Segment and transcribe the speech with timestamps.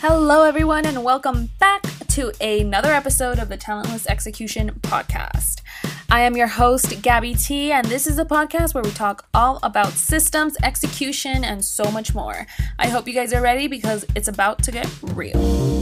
[0.00, 5.62] Hello, everyone, and welcome back to another episode of the Talentless Execution Podcast.
[6.08, 9.58] I am your host, Gabby T, and this is a podcast where we talk all
[9.64, 12.46] about systems, execution, and so much more.
[12.78, 15.77] I hope you guys are ready because it's about to get real.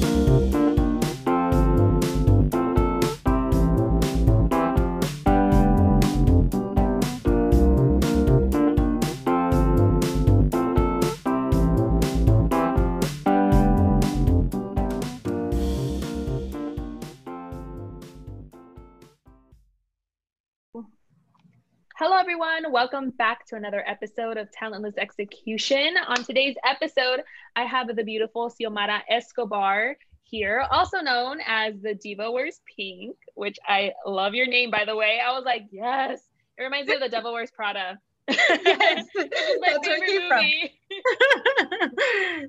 [22.27, 22.73] Everyone.
[22.73, 25.95] Welcome back to another episode of Talentless Execution.
[26.09, 27.23] On today's episode,
[27.55, 33.61] I have the beautiful Xiomara Escobar here, also known as the Diva Wears Pink, which
[33.65, 35.21] I love your name, by the way.
[35.25, 36.21] I was like, yes.
[36.59, 38.01] It reminds me of the Devil Wears Prada.
[38.29, 40.45] yes, that's where it came from.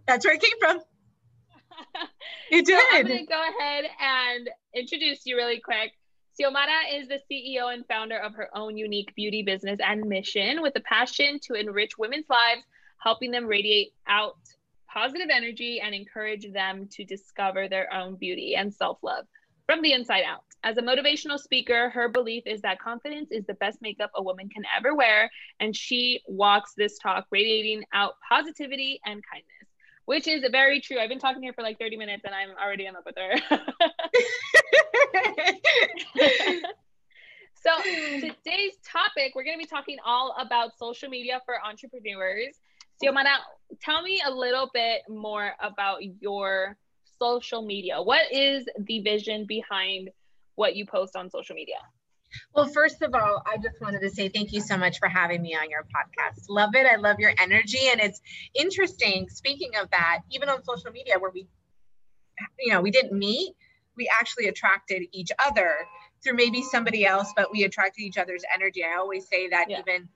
[0.07, 0.79] that's where it came from.
[2.49, 2.79] You did.
[2.79, 5.91] So I'm going to go ahead and introduce you really quick.
[6.39, 10.75] Xiomara is the CEO and founder of her own unique beauty business and mission with
[10.75, 12.61] a passion to enrich women's lives,
[12.99, 14.37] helping them radiate out
[14.87, 19.25] positive energy and encourage them to discover their own beauty and self love
[19.65, 20.43] from the inside out.
[20.63, 24.47] As a motivational speaker, her belief is that confidence is the best makeup a woman
[24.49, 29.66] can ever wear, and she walks this talk radiating out positivity and kindness
[30.07, 30.97] which is very true.
[30.99, 33.17] I've been talking to her for like 30 minutes and I'm already in love with
[33.17, 33.35] her.
[37.61, 37.71] so,
[38.15, 42.55] today's topic, we're going to be talking all about social media for entrepreneurs.
[43.03, 43.35] Xiomara,
[43.81, 46.77] tell me a little bit more about your
[47.19, 48.01] social media.
[48.01, 50.09] What is the vision behind
[50.55, 51.79] what you post on social media?
[52.53, 55.41] Well, first of all, I just wanted to say thank you so much for having
[55.41, 56.45] me on your podcast.
[56.49, 56.85] Love it.
[56.85, 57.89] I love your energy.
[57.91, 58.21] And it's
[58.53, 61.47] interesting, speaking of that, even on social media where we,
[62.59, 63.55] you know, we didn't meet,
[63.95, 65.75] we actually attracted each other
[66.23, 68.83] through maybe somebody else, but we attracted each other's energy.
[68.83, 69.79] I always say that yeah.
[69.79, 70.09] even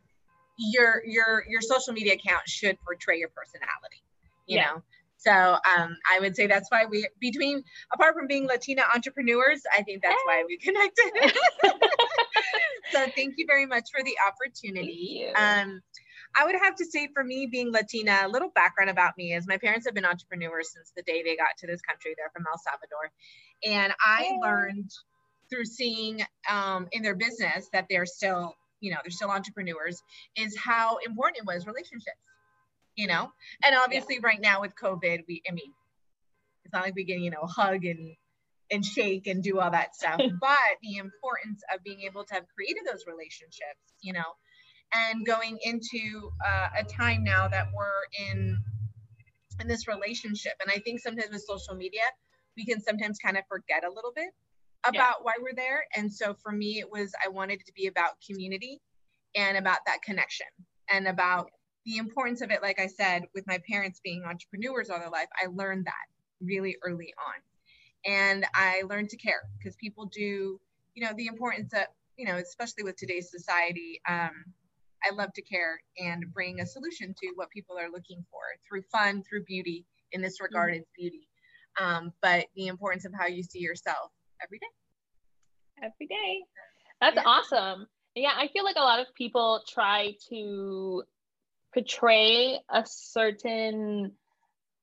[0.57, 4.03] your your your social media account should portray your personality,
[4.45, 4.65] you yeah.
[4.65, 4.83] know.
[5.21, 9.83] So um, I would say that's why we, between, apart from being Latina entrepreneurs, I
[9.83, 11.39] think that's why we connected.
[12.91, 15.27] so thank you very much for the opportunity.
[15.35, 15.81] Um,
[16.35, 19.47] I would have to say for me being Latina, a little background about me is
[19.47, 22.15] my parents have been entrepreneurs since the day they got to this country.
[22.17, 23.11] They're from El Salvador.
[23.63, 24.89] And I learned
[25.51, 30.01] through seeing um, in their business that they're still, you know, they're still entrepreneurs,
[30.35, 32.17] is how important it was relationships
[32.95, 33.31] you know?
[33.63, 34.27] And obviously yeah.
[34.27, 35.73] right now with COVID, we, I mean,
[36.63, 38.15] it's not like we can, you know, hug and,
[38.71, 42.45] and shake and do all that stuff, but the importance of being able to have
[42.55, 44.35] created those relationships, you know,
[44.93, 48.57] and going into uh, a time now that we're in,
[49.59, 50.53] in this relationship.
[50.61, 52.01] And I think sometimes with social media,
[52.57, 54.29] we can sometimes kind of forget a little bit
[54.85, 55.13] about yeah.
[55.21, 55.85] why we're there.
[55.95, 58.81] And so for me, it was, I wanted it to be about community
[59.35, 60.47] and about that connection
[60.89, 61.49] and about
[61.85, 65.27] the importance of it, like I said, with my parents being entrepreneurs all their life,
[65.41, 66.05] I learned that
[66.41, 68.13] really early on.
[68.13, 70.59] And I learned to care because people do,
[70.93, 71.83] you know, the importance of,
[72.17, 74.31] you know, especially with today's society, um,
[75.03, 78.83] I love to care and bring a solution to what people are looking for through
[78.91, 79.85] fun, through beauty.
[80.13, 80.81] In this regard, mm-hmm.
[80.81, 81.27] it's beauty.
[81.79, 84.11] Um, but the importance of how you see yourself
[84.43, 84.67] every day.
[85.83, 86.43] Every day.
[86.99, 87.23] That's yeah.
[87.25, 87.87] awesome.
[88.13, 91.03] Yeah, I feel like a lot of people try to
[91.73, 94.11] portray a certain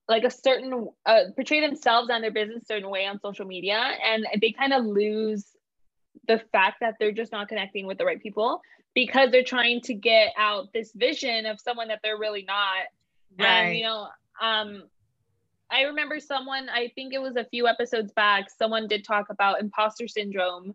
[0.08, 3.76] like a certain uh, portray themselves and their business a certain way on social media
[4.04, 5.44] and they kind of lose
[6.26, 8.60] the fact that they're just not connecting with the right people
[8.94, 12.86] because they're trying to get out this vision of someone that they're really not
[13.38, 13.46] right.
[13.48, 14.08] and you know
[14.40, 14.82] um
[15.70, 19.60] i remember someone i think it was a few episodes back someone did talk about
[19.60, 20.74] imposter syndrome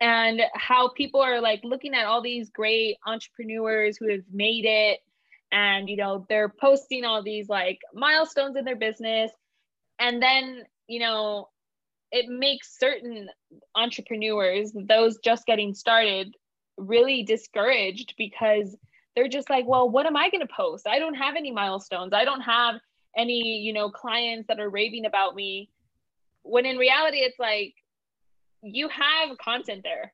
[0.00, 5.00] and how people are like looking at all these great entrepreneurs who have made it
[5.52, 9.30] and you know they're posting all these like milestones in their business.
[9.98, 11.48] And then you know
[12.10, 13.28] it makes certain
[13.74, 16.34] entrepreneurs those just getting started
[16.78, 18.74] really discouraged because
[19.14, 20.86] they're just like well what am i going to post?
[20.86, 22.12] I don't have any milestones.
[22.12, 22.76] I don't have
[23.16, 25.70] any you know clients that are raving about me.
[26.42, 27.74] When in reality it's like
[28.62, 30.12] you have content there.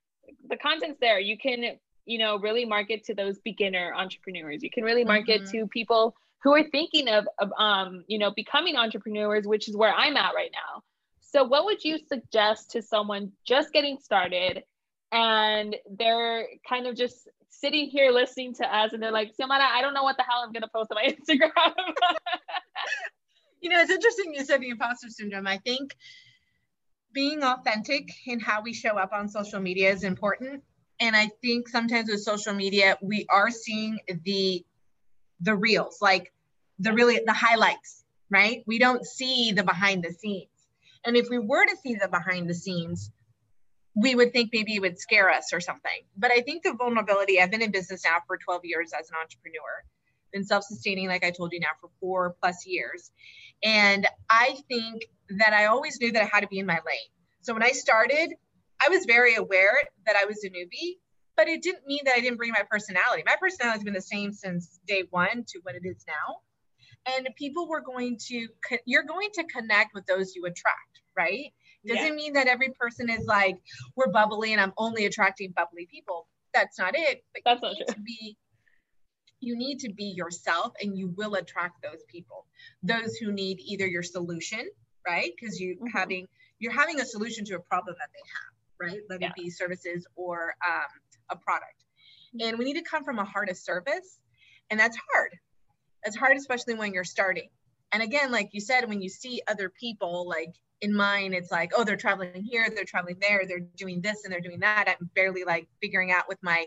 [0.48, 1.18] The content's there.
[1.18, 5.58] You can you know really market to those beginner entrepreneurs you can really market mm-hmm.
[5.58, 9.92] to people who are thinking of, of um, you know becoming entrepreneurs which is where
[9.94, 10.82] i'm at right now
[11.20, 14.62] so what would you suggest to someone just getting started
[15.12, 19.80] and they're kind of just sitting here listening to us and they're like Xiomara, i
[19.80, 21.72] don't know what the hell i'm going to post on my instagram
[23.64, 25.46] you know, it's interesting you said the imposter syndrome.
[25.46, 25.96] I think
[27.14, 30.62] being authentic in how we show up on social media is important.
[31.00, 34.64] And I think sometimes with social media, we are seeing the
[35.40, 36.32] the reels, like
[36.78, 38.62] the really the highlights, right?
[38.66, 40.48] We don't see the behind the scenes.
[41.04, 43.10] And if we were to see the behind the scenes,
[43.94, 46.02] we would think maybe it would scare us or something.
[46.16, 49.16] But I think the vulnerability, I've been in business now for 12 years as an
[49.20, 49.84] entrepreneur,
[50.32, 53.10] been self sustaining, like I told you now, for four plus years.
[53.62, 55.06] And I think
[55.38, 57.10] that I always knew that I had to be in my lane.
[57.42, 58.34] So when I started,
[58.80, 59.74] I was very aware
[60.06, 60.98] that I was a newbie,
[61.36, 63.22] but it didn't mean that I didn't bring my personality.
[63.26, 67.14] My personality has been the same since day one to what it is now.
[67.16, 68.48] And people were going to,
[68.86, 71.52] you're going to connect with those you attract, right?
[71.86, 72.14] Doesn't yeah.
[72.14, 73.56] mean that every person is like,
[73.94, 76.26] we're bubbly and I'm only attracting bubbly people.
[76.54, 77.22] That's not it.
[77.34, 77.94] But That's not true.
[77.94, 78.38] To be,
[79.40, 82.46] you need to be yourself and you will attract those people.
[82.82, 84.66] Those who need either your solution,
[85.06, 85.30] right?
[85.38, 85.86] Because you mm-hmm.
[85.88, 86.26] having
[86.58, 88.53] you're having a solution to a problem that they have,
[88.84, 89.00] right?
[89.08, 89.28] Let yeah.
[89.28, 90.84] it be services or um,
[91.30, 91.84] a product.
[92.40, 94.18] And we need to come from a heart of service.
[94.70, 95.30] And that's hard.
[96.04, 97.48] That's hard, especially when you're starting.
[97.92, 101.72] And again, like you said, when you see other people, like in mine, it's like,
[101.76, 104.86] oh, they're traveling here, they're traveling there, they're doing this and they're doing that.
[104.88, 106.66] I'm barely like figuring out with my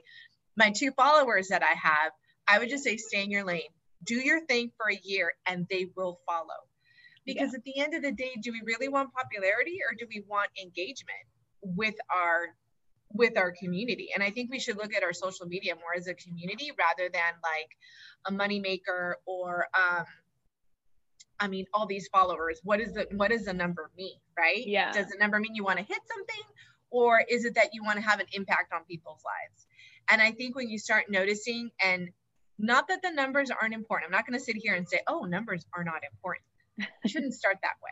[0.55, 2.11] my two followers that I have.
[2.47, 3.69] I would just say stay in your lane.
[4.05, 6.65] Do your thing for a year and they will follow.
[7.25, 7.57] Because yeah.
[7.57, 10.49] at the end of the day, do we really want popularity or do we want
[10.59, 11.19] engagement
[11.75, 12.55] with our
[13.13, 14.09] with our community?
[14.13, 17.09] And I think we should look at our social media more as a community rather
[17.11, 17.77] than like
[18.25, 20.05] a moneymaker or um,
[21.39, 24.65] I mean, all these followers, what is the what does the number mean, right?
[24.65, 24.91] Yeah.
[24.91, 26.43] Does the number mean you want to hit something,
[26.89, 29.67] or is it that you want to have an impact on people's lives?
[30.09, 32.09] And I think when you start noticing, and
[32.57, 35.25] not that the numbers aren't important, I'm not going to sit here and say, oh,
[35.25, 36.45] numbers are not important.
[36.77, 37.91] You shouldn't start that way.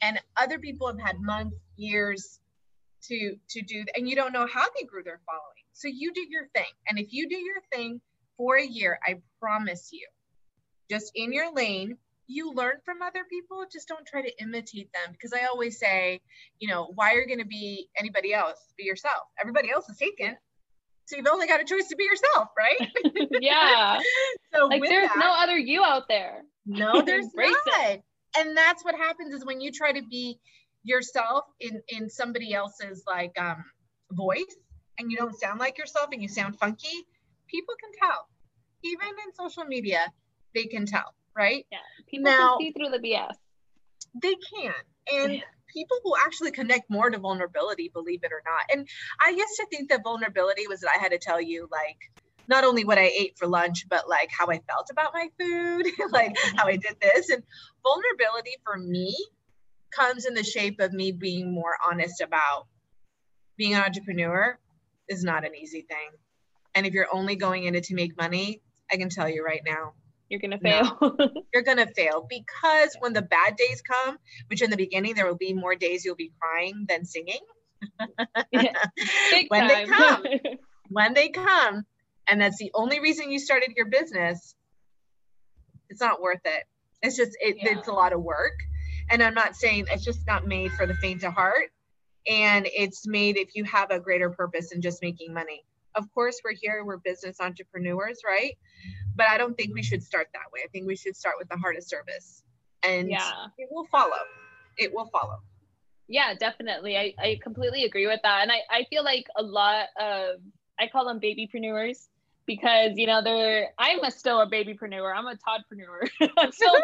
[0.00, 2.38] And other people have had months, years
[3.08, 5.64] to to do, and you don't know how they grew their following.
[5.72, 8.00] So you do your thing, and if you do your thing
[8.36, 10.06] for a year, I promise you,
[10.90, 11.96] just in your lane,
[12.26, 13.64] you learn from other people.
[13.70, 15.12] Just don't try to imitate them.
[15.12, 16.20] Because i always say
[16.60, 19.22] you know why are you going to be anybody else be yourself?
[19.40, 20.36] Everybody else is taken.
[21.06, 22.90] So you've only got a choice to be yourself right?
[23.40, 24.00] Yeah.
[24.54, 26.42] So like there's that, no other you out there.
[26.64, 27.56] No there's not
[27.90, 28.04] it.
[28.38, 30.38] and that's what happens is when you try to be
[30.84, 33.64] yourself in in somebody else's like um
[34.12, 34.56] voice
[34.98, 37.06] and you don't sound like yourself and you sound funky
[37.48, 38.28] people can tell
[38.84, 40.06] even in social media
[40.54, 41.66] they can tell right?
[41.70, 41.78] Yeah.
[42.08, 43.34] People now, can see through the BS.
[44.20, 44.74] They can.
[45.12, 45.40] And yeah.
[45.72, 48.62] people will actually connect more to vulnerability, believe it or not.
[48.72, 48.88] And
[49.24, 51.98] I used to think that vulnerability was that I had to tell you like
[52.46, 55.86] not only what I ate for lunch, but like how I felt about my food,
[56.12, 57.30] like how I did this.
[57.30, 57.42] And
[57.82, 59.16] vulnerability for me
[59.96, 62.66] comes in the shape of me being more honest about
[63.56, 64.58] being an entrepreneur
[65.08, 66.10] is not an easy thing.
[66.74, 68.60] And if you're only going in it to make money,
[68.90, 69.92] I can tell you right now,
[70.28, 70.98] you're gonna fail.
[71.00, 71.16] No,
[71.54, 74.16] you're gonna fail because when the bad days come,
[74.48, 77.40] which in the beginning there will be more days you'll be crying than singing.
[78.52, 78.72] yeah,
[79.48, 79.68] when time.
[79.68, 80.24] they come,
[80.88, 81.84] when they come,
[82.26, 84.54] and that's the only reason you started your business,
[85.90, 86.64] it's not worth it.
[87.02, 87.78] It's just it, yeah.
[87.78, 88.54] it's a lot of work,
[89.10, 91.70] and I'm not saying it's just not made for the faint of heart,
[92.26, 95.64] and it's made if you have a greater purpose than just making money.
[95.94, 98.54] Of course, we're here, we're business entrepreneurs, right?
[99.14, 100.60] But I don't think we should start that way.
[100.64, 102.42] I think we should start with the heart of service
[102.84, 103.46] and yeah.
[103.58, 104.22] it will follow.
[104.78, 105.38] It will follow.
[106.08, 106.96] Yeah, definitely.
[106.96, 108.42] I, I completely agree with that.
[108.42, 110.36] And I, I feel like a lot of,
[110.78, 112.06] I call them babypreneurs
[112.46, 115.14] because, you know, they're, I'm a, still a babypreneur.
[115.16, 116.10] I'm a toddpreneur.
[116.36, 116.82] I'm still a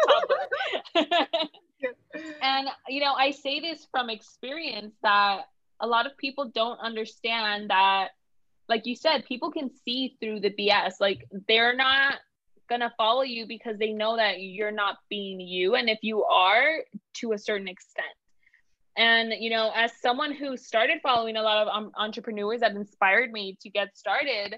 [0.95, 1.27] toddler.
[2.41, 5.41] and, you know, I say this from experience that
[5.79, 8.09] a lot of people don't understand that
[8.71, 10.93] like you said, people can see through the BS.
[11.01, 12.15] Like they're not
[12.69, 15.75] gonna follow you because they know that you're not being you.
[15.75, 16.77] And if you are,
[17.15, 18.07] to a certain extent.
[18.97, 23.31] And you know, as someone who started following a lot of um, entrepreneurs that inspired
[23.31, 24.57] me to get started,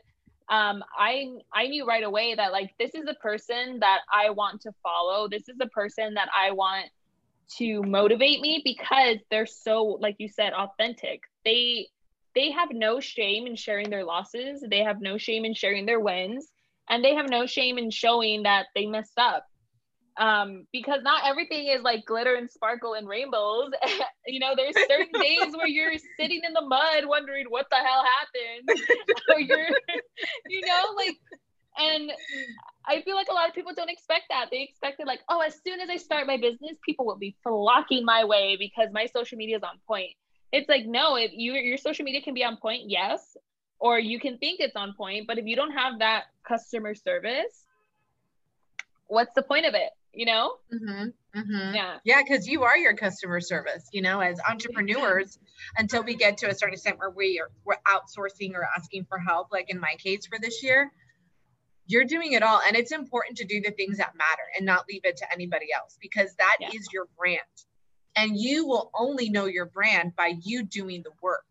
[0.50, 4.62] um, I I knew right away that like this is a person that I want
[4.62, 5.28] to follow.
[5.28, 6.86] This is a person that I want
[7.58, 11.22] to motivate me because they're so like you said authentic.
[11.46, 11.88] They
[12.36, 14.64] they have no shame in sharing their losses.
[14.68, 16.48] They have no shame in sharing their wins.
[16.90, 19.46] And they have no shame in showing that they messed up.
[20.18, 23.72] Um, because not everything is like glitter and sparkle and rainbows.
[24.28, 28.04] you know, there's certain days where you're sitting in the mud wondering what the hell
[28.04, 28.84] happened.
[29.30, 29.68] or you're,
[30.48, 31.18] you know, like
[31.78, 32.12] and
[32.86, 34.48] I feel like a lot of people don't expect that.
[34.52, 37.36] They expect it like, oh, as soon as I start my business, people will be
[37.44, 40.12] flocking my way because my social media is on point.
[40.52, 43.36] It's like, no, if you your social media can be on point, yes,
[43.80, 47.66] or you can think it's on point, but if you don't have that customer service,
[49.08, 49.90] what's the point of it?
[50.14, 50.54] You know?
[50.72, 51.40] Mm-hmm.
[51.40, 51.76] Mm-hmm.
[51.76, 51.98] Yeah.
[52.04, 55.40] Yeah, because you are your customer service, you know, as entrepreneurs,
[55.78, 59.18] until we get to a certain extent where we are we're outsourcing or asking for
[59.18, 60.92] help, like in my case for this year,
[61.88, 62.62] you're doing it all.
[62.66, 65.68] And it's important to do the things that matter and not leave it to anybody
[65.76, 66.70] else because that Yeah.
[66.74, 67.40] is your brand.
[68.16, 71.44] And you will only know your brand by you doing the work.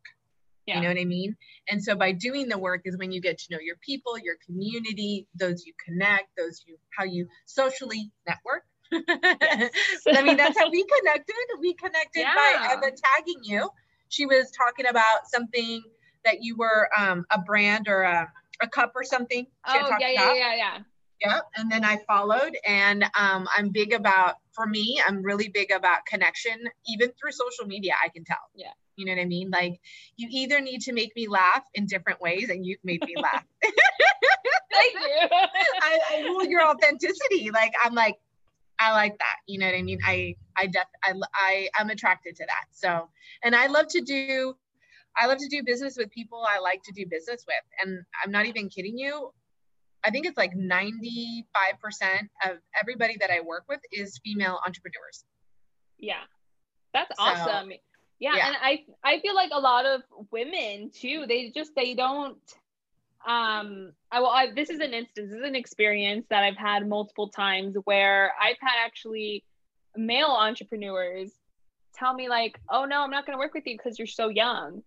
[0.67, 0.77] Yeah.
[0.77, 1.37] You know what I mean?
[1.69, 4.37] And so by doing the work is when you get to know your people, your
[4.47, 8.62] community, those you connect, those you how you socially network.
[8.93, 11.35] I mean, that's how we connected.
[11.61, 12.69] We connected by Yeah.
[12.73, 13.71] Emma tagging you.
[14.09, 15.83] She was talking about something
[16.25, 18.31] that you were um, a brand or a,
[18.62, 19.47] a cup or something.
[19.66, 20.78] Oh yeah, yeah, yeah, yeah.
[21.25, 21.42] Yep.
[21.57, 26.04] And then I followed, and um, I'm big about, for me, I'm really big about
[26.04, 27.92] connection, even through social media.
[28.02, 28.38] I can tell.
[28.57, 28.73] Yeah.
[28.97, 29.50] You know what I mean?
[29.50, 29.81] Like,
[30.16, 33.45] you either need to make me laugh in different ways, and you've made me laugh.
[33.62, 35.28] Thank you.
[35.83, 37.50] I, I rule your authenticity.
[37.52, 38.16] Like, I'm like,
[38.78, 39.37] I like that.
[39.47, 39.99] You know what I mean?
[40.04, 42.64] I, I def, I, I, I'm attracted to that.
[42.73, 43.09] So,
[43.45, 44.57] and I love to do,
[45.16, 47.64] I love to do business with people I like to do business with.
[47.81, 49.31] And I'm not even kidding you.
[50.04, 51.45] I think it's like 95%
[52.45, 55.25] of everybody that I work with is female entrepreneurs.
[55.99, 56.23] Yeah.
[56.92, 57.73] That's So, awesome.
[58.19, 58.47] Yeah, yeah.
[58.49, 62.38] and I I feel like a lot of women too, they just they don't
[63.26, 66.88] um I well I, this is an instance, this is an experience that I've had
[66.88, 69.45] multiple times where I've had actually
[69.97, 71.33] male entrepreneurs
[71.95, 74.28] tell me like, "Oh no, I'm not going to work with you because you're so
[74.28, 74.83] young."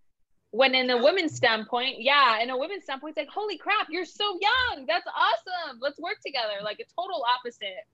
[0.56, 4.04] When in a woman's standpoint, yeah, in a woman's standpoint, it's like, "Holy crap, you're
[4.06, 4.86] so young.
[4.86, 5.78] That's awesome.
[5.80, 7.84] Let's work together." Like a total opposite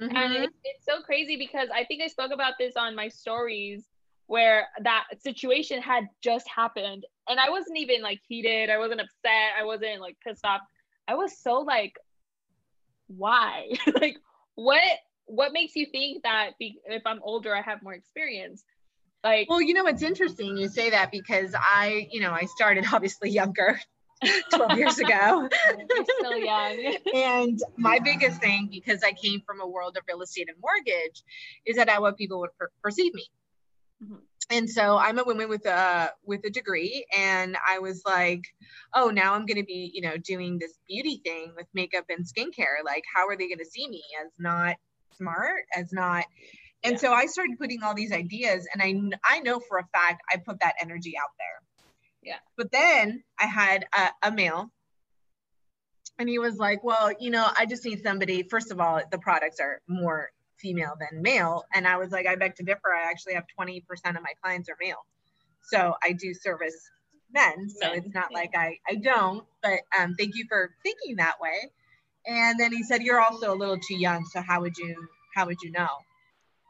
[0.00, 0.44] and Mhm.
[0.44, 3.88] it, it's so crazy because I think I spoke about this on my stories
[4.26, 9.52] where that situation had just happened and I wasn't even like heated, I wasn't upset,
[9.58, 10.60] I wasn't like pissed off.
[11.08, 11.98] I was so like
[13.08, 13.68] why?
[14.00, 14.18] like
[14.54, 14.82] what
[15.26, 18.64] what makes you think that be, if I'm older I have more experience?
[19.24, 22.84] Like Well, you know, it's interesting you say that because I, you know, I started
[22.92, 23.80] obviously younger
[24.52, 25.48] 12 years ago.
[25.94, 26.96] you're still young.
[27.14, 31.22] and my biggest thing, because I came from a world of real estate and mortgage,
[31.66, 33.26] is that I want people would per- perceive me.
[34.02, 34.18] Mhm.
[34.50, 38.40] And so I'm a woman with a with a degree, and I was like,
[38.94, 42.24] oh, now I'm going to be, you know, doing this beauty thing with makeup and
[42.24, 42.82] skincare.
[42.82, 44.76] Like, how are they going to see me as not
[45.18, 46.24] smart, as not?
[46.84, 46.98] And Yeah.
[46.98, 50.36] so I started putting all these ideas, and I I know for a fact I
[50.36, 51.68] put that energy out there.
[52.22, 52.38] Yeah.
[52.56, 54.70] But then I had a, a male
[56.18, 58.42] and he was like, Well, you know, I just need somebody.
[58.42, 61.64] First of all, the products are more female than male.
[61.72, 62.92] And I was like, I beg to differ.
[62.92, 63.82] I actually have 20%
[64.16, 65.06] of my clients are male.
[65.62, 66.74] So I do service
[67.32, 67.68] men.
[67.68, 71.40] So Men, it's not like I, I don't, but um, thank you for thinking that
[71.40, 71.70] way.
[72.26, 74.24] And then he said, You're also a little too young.
[74.24, 74.96] So how would you
[75.34, 75.88] how would you know?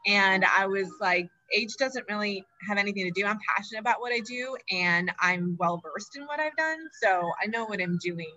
[0.07, 3.25] And I was like, age doesn't really have anything to do.
[3.25, 6.77] I'm passionate about what I do and I'm well versed in what I've done.
[7.01, 8.31] So I know what I'm doing,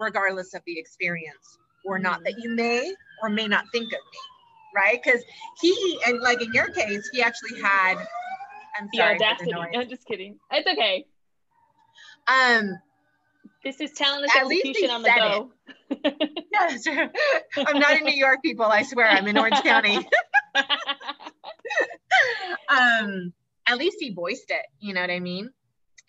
[0.00, 4.18] regardless of the experience or not that you may or may not think of me.
[4.74, 5.00] Right.
[5.02, 5.22] Because
[5.60, 7.96] he, and like in your case, he actually had,
[8.78, 9.14] I'm The sorry.
[9.14, 9.52] for the audacity.
[9.52, 9.66] noise.
[9.74, 10.38] I'm just kidding.
[10.50, 11.06] It's okay.
[12.28, 12.78] Um,
[13.64, 16.30] This is talentless At least he execution on the said go.
[16.52, 16.86] yes,
[17.66, 18.66] I'm not in New York, people.
[18.66, 19.96] I swear I'm in Orange County.
[22.68, 23.32] um
[23.66, 25.50] at least he voiced it you know what i mean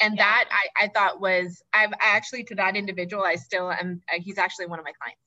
[0.01, 0.23] and Yeah.
[0.23, 4.19] that I, I thought was I've I actually to that individual I still am uh,
[4.21, 5.21] he's actually one of my clients.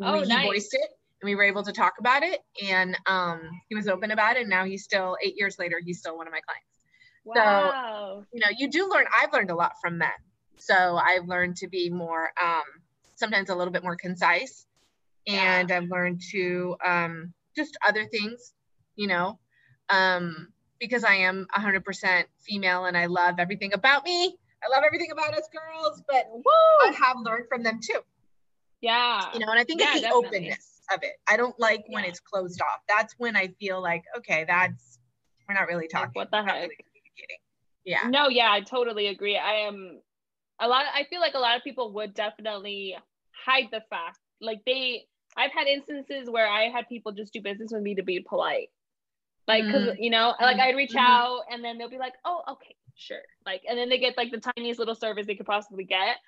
[0.00, 0.88] Oh, We- he voiced it
[1.22, 4.40] and we were able to talk about it and um he was open about it
[4.40, 6.66] and now he's still eight years later he's still one of my clients.
[7.24, 8.24] wow.
[8.32, 10.10] You know, you do learn I've learned a lot from men.
[10.58, 12.62] So I've learned to be more um
[13.16, 14.66] sometimes a little bit more concise
[15.26, 18.54] and I've learned to um just other things,
[18.96, 19.38] you know.
[19.90, 24.36] Um because I am 100% female and I love everything about me.
[24.64, 26.24] I love everything about us girls, but
[26.86, 28.00] I have learned from them too.
[28.80, 29.32] Yeah.
[29.34, 30.28] You know, and I think Yeah, it's the definitely.
[30.38, 31.14] openness of it.
[31.26, 32.10] I don't like when Yeah.
[32.10, 32.80] it's closed off.
[32.88, 34.98] That's when I feel like, okay, that's
[35.48, 36.12] we're not really talking.
[36.14, 36.62] what the heck?
[36.68, 36.76] really.
[37.84, 38.08] Yeah.
[38.08, 39.36] No, yeah, I totally agree.
[39.36, 40.00] I am
[40.60, 42.96] a lot I feel like a lot of people would definitely
[43.46, 44.18] hide the fact.
[44.40, 45.06] Like they
[45.38, 48.70] I've had instances where I had people just do business with me to be polite.
[49.48, 51.00] Like cuz you know, like I'd reach Mhm.
[51.00, 54.30] out and then they'll be like, "Oh, okay, sure." Like and then they get like
[54.32, 56.18] the tiniest little service they could possibly get.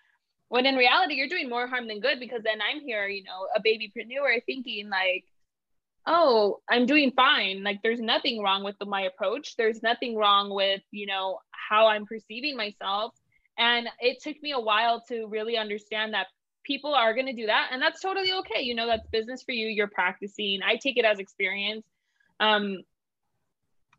[0.49, 3.49] when in reality you're doing more harm than good because then i'm here you know
[3.57, 5.25] a babypreneur thinking like
[6.07, 10.53] oh i'm doing fine like there's nothing wrong with the, my approach there's nothing wrong
[10.55, 13.15] with you know how i'm perceiving myself
[13.59, 16.29] and it took me a while to really understand that
[16.65, 18.63] people are going to do that and that's totally okay.
[18.63, 20.61] You know that's business for you you're practicing.
[20.63, 21.87] I take it as experience.
[22.39, 22.83] Um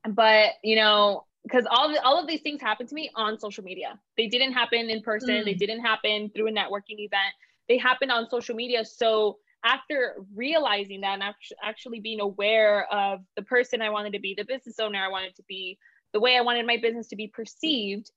[0.09, 3.63] but you know because all of, all of these things happened to me on social
[3.63, 3.99] media.
[4.15, 5.29] They didn't happen in person.
[5.29, 5.45] Mm.
[5.45, 7.33] they didn't happen through a networking event.
[7.67, 8.85] They happened on social media.
[8.85, 11.23] So after realizing that and
[11.63, 15.35] actually being aware of the person i wanted to be the business owner i wanted
[15.35, 15.77] to be
[16.13, 18.11] the way i wanted my business to be perceived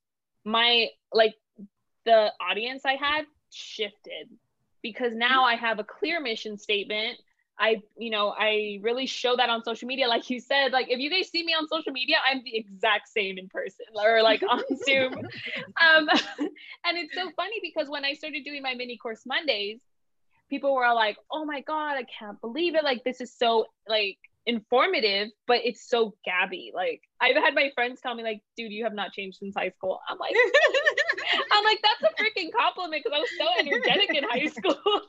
[0.44, 1.34] my like
[2.06, 3.24] the audience i had
[3.54, 4.28] shifted
[4.82, 7.18] because now I have a clear mission statement.
[7.58, 10.08] I, you know, I really show that on social media.
[10.08, 13.08] Like you said, like if you guys see me on social media, I'm the exact
[13.08, 15.14] same in person or like on Zoom.
[15.14, 16.08] Um,
[16.84, 19.80] and it's so funny because when I started doing my mini course Mondays,
[20.50, 22.84] people were like, oh my God, I can't believe it.
[22.84, 26.72] Like this is so like informative, but it's so gabby.
[26.74, 29.70] Like I've had my friends tell me, like, dude, you have not changed since high
[29.70, 30.00] school.
[30.08, 30.34] I'm like,
[31.52, 35.02] I'm like, that's a freaking compliment because I was so energetic in high school.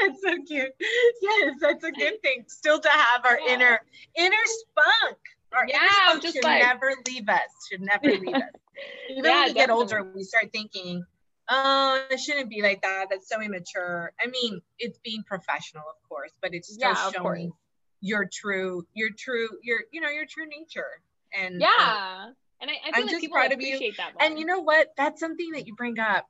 [0.00, 0.72] that's so cute.
[1.20, 2.44] Yes, that's a good thing.
[2.46, 3.54] Still to have our yeah.
[3.54, 3.80] inner
[4.16, 5.18] inner spunk.
[5.52, 6.62] Our yeah, inner spunk just should like...
[6.62, 7.40] never leave us.
[7.70, 8.42] Should never leave us.
[9.10, 9.54] Even yeah, when we definitely.
[9.54, 11.04] get older, we start thinking,
[11.48, 13.06] oh, it shouldn't be like that.
[13.10, 14.12] That's so immature.
[14.20, 17.52] I mean, it's being professional, of course, but it's still yeah, showing
[18.00, 21.02] your true your true your you know your true nature
[21.36, 24.22] and yeah um, and I, I feel I'm like people appreciate that more.
[24.22, 24.88] and you know what?
[24.96, 26.26] That's something that you bring up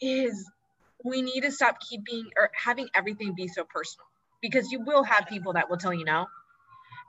[0.00, 0.50] is
[1.04, 4.06] we need to stop keeping or having everything be so personal
[4.40, 6.26] because you will have people that will tell you no.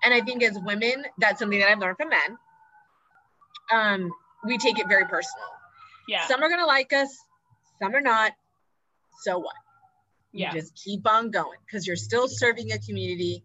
[0.04, 2.38] And i think as women that's something that i've learned from men.
[3.72, 4.12] Um
[4.46, 5.48] we take it very personal.
[6.08, 6.27] Yeah.
[6.27, 7.10] Some are gonna like us
[7.82, 8.32] some are not.
[9.22, 9.56] So what?
[10.32, 10.54] Yeah.
[10.54, 13.44] You just keep on going because you're still serving a community.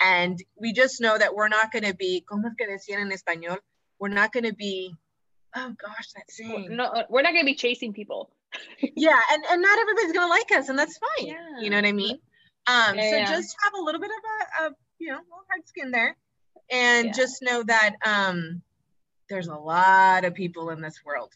[0.00, 3.10] And we just know that we're not going to be, como es que decían en
[3.10, 3.58] español?
[3.98, 4.94] We're not going to be,
[5.54, 6.76] oh gosh, that saying.
[6.76, 8.30] No, we're not going to be chasing people.
[8.80, 9.18] yeah.
[9.32, 11.28] And, and not everybody's going to like us, and that's fine.
[11.28, 11.60] Yeah.
[11.60, 12.18] You know what I mean?
[12.66, 13.30] Um, yeah, so yeah.
[13.30, 16.16] just have a little bit of a, a you know, hard skin there.
[16.68, 18.60] And just know that um,
[19.28, 21.32] there's a lot of people in this world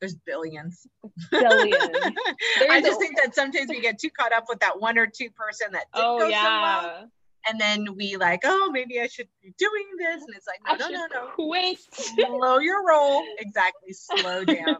[0.00, 0.86] there's billions.
[1.30, 1.76] Billions.
[2.70, 5.06] I just a- think that sometimes we get too caught up with that one or
[5.06, 6.42] two person that didn't oh, go yeah.
[6.42, 7.10] so well.
[7.48, 10.22] And then we like, oh, maybe I should be doing this.
[10.22, 11.30] And it's like, no, no, no, no.
[11.34, 11.78] Quit.
[11.92, 13.22] Slow your roll.
[13.38, 13.92] Exactly.
[13.92, 14.78] Slow down.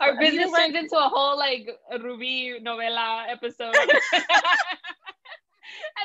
[0.00, 1.68] Our business turns into a whole like
[2.02, 3.74] Ruby novela episode.
[3.76, 3.92] and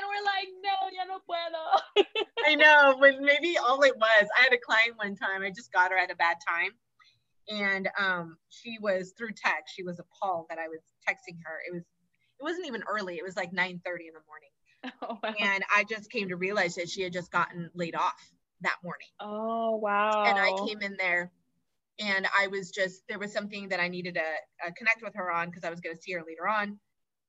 [0.08, 2.06] we're like, no, ya no puedo.
[2.46, 5.72] I know, but maybe all it was, I had a client one time, I just
[5.72, 6.72] got her at a bad time
[7.50, 9.74] and um, she was through text.
[9.76, 11.60] She was appalled that I was texting her.
[11.68, 13.16] It was it wasn't even early.
[13.18, 14.50] It was like 9:30 in the morning.
[15.04, 15.34] Oh, wow.
[15.40, 18.20] And I just came to realize that she had just gotten laid off
[18.62, 19.08] that morning.
[19.20, 20.24] Oh wow!
[20.26, 21.32] And I came in there,
[22.00, 25.32] and I was just there was something that I needed to uh, connect with her
[25.32, 26.80] on because I was going to see her later on.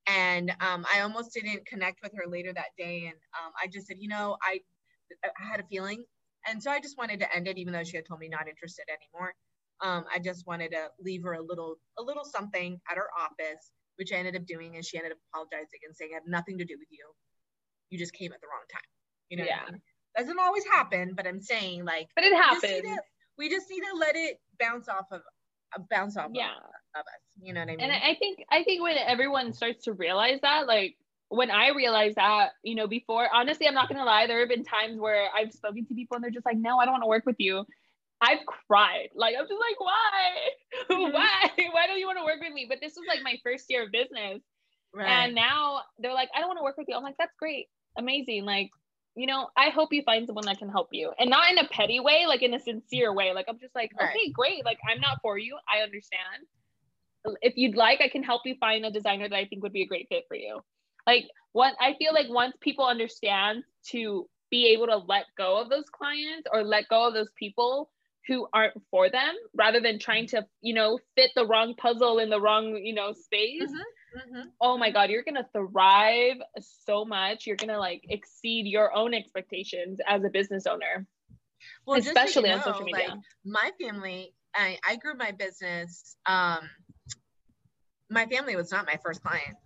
[0.06, 3.86] And um, I almost didn't connect with her later that day, and um, I just
[3.86, 4.60] said, you know, I
[5.24, 6.04] I had a feeling,
[6.48, 8.48] and so I just wanted to end it, even though she had told me not
[8.48, 9.34] interested anymore
[9.82, 13.72] um, I just wanted to leave her a little a little something at her office,
[13.96, 16.58] which I ended up doing, and she ended up apologizing and saying, "I have nothing
[16.58, 17.04] to do with you.
[17.92, 18.82] You just came at the wrong time."
[19.28, 19.60] You know, yeah.
[19.68, 19.80] I mean?
[20.16, 22.98] doesn't always happen, but I'm saying like, but it happens.
[23.38, 25.22] We, just need to let it bounce off of
[25.76, 26.50] uh, bounce off yeah.
[26.50, 27.22] of, of us.
[27.40, 27.80] You know what I mean?
[27.80, 30.96] And I think I think when everyone starts to realize that, like
[31.28, 34.64] when I realized that, you know, before, honestly, I'm not gonna lie, there have been
[34.64, 37.08] times where I've spoken to people and they're just like, no, I don't want to
[37.08, 37.64] work with you.
[38.20, 39.08] I've cried.
[39.14, 39.92] Like I'm just like, why?
[40.90, 41.12] Mm-hmm.
[41.12, 41.50] why?
[41.72, 42.66] Why don't you want to work with me?
[42.68, 44.42] But this was like my first year of business.
[44.92, 45.08] Right.
[45.08, 46.96] And now they're like, I don't want to work with you.
[46.96, 47.68] I'm like, that's great.
[47.96, 48.44] Amazing.
[48.44, 48.70] Like,
[49.14, 51.12] you know, I hope you find someone that can help you.
[51.18, 53.32] And not in a petty way, like in a sincere way.
[53.34, 54.10] Like I'm just like, right.
[54.10, 54.64] okay, great.
[54.64, 55.56] Like I'm not for you.
[55.72, 56.46] I understand.
[57.40, 59.82] If you'd like, I can help you find a designer that I think would be
[59.82, 60.60] a great fit for you.
[61.06, 65.68] Like what I feel like once people understand to be able to let go of
[65.70, 67.90] those clients or let go of those people
[68.28, 72.30] who aren't for them rather than trying to you know fit the wrong puzzle in
[72.30, 73.82] the wrong you know space mm-hmm,
[74.16, 74.48] mm-hmm.
[74.60, 77.46] oh my god you're gonna thrive so much.
[77.46, 81.06] You're gonna like exceed your own expectations as a business owner.
[81.86, 83.08] Well especially so on know, social media.
[83.10, 86.60] like, my family I, I grew my business um
[88.10, 89.56] my family was not my first client.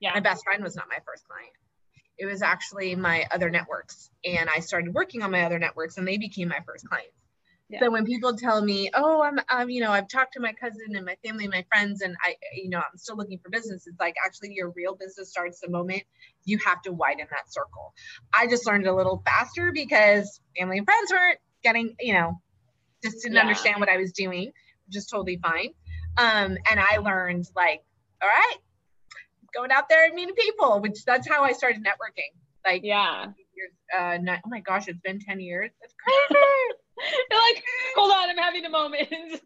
[0.00, 0.12] Yeah.
[0.14, 1.52] My best friend was not my first client.
[2.18, 6.08] It was actually my other networks and i started working on my other networks and
[6.08, 7.25] they became my first clients
[7.68, 7.80] Yeah.
[7.80, 10.94] So when people tell me, "Oh, I'm, I'm, you know, I've talked to my cousin
[10.94, 13.86] and my family and my friends, and I, you know, I'm still looking for business,"
[13.88, 16.02] it's like actually your real business starts the moment
[16.44, 17.92] you have to widen that circle.
[18.32, 22.40] I just learned a little faster because family and friends weren't getting, you know,
[23.02, 23.42] just didn't yeah.
[23.42, 24.52] understand what I was doing,
[24.88, 25.70] just totally fine.
[26.16, 27.82] Um, and I learned like,
[28.22, 28.56] all right,
[29.52, 32.32] going out there and meeting people, which that's how I started networking.
[32.64, 33.26] Like, yeah,
[33.56, 35.72] years, uh, not, oh my gosh, it's been ten years.
[35.80, 36.40] That's crazy.
[37.30, 37.62] You're like,
[37.94, 39.08] hold on, I'm having a moment.